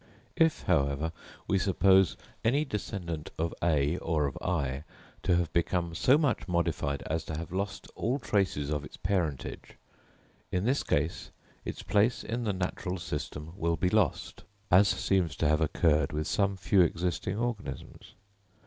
[0.35, 1.11] If, however,
[1.47, 4.83] we suppose any descendant of A or of I
[5.21, 9.77] to have become so much modified as to have lost all traces of its parentage
[10.51, 11.29] in this case,
[11.65, 16.25] its place in the natural system will be lost, as seems to have occurred with
[16.25, 18.15] some few existing organisms.